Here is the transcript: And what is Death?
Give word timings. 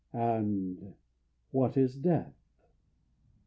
And 0.13 0.95
what 1.51 1.77
is 1.77 1.93
Death? 1.95 2.33